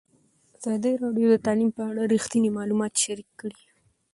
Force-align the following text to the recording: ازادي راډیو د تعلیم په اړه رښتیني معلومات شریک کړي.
ازادي 0.57 0.93
راډیو 1.03 1.27
د 1.31 1.35
تعلیم 1.45 1.69
په 1.77 1.81
اړه 1.89 2.01
رښتیني 2.13 2.49
معلومات 2.57 2.93
شریک 3.03 3.29
کړي. 3.39 3.61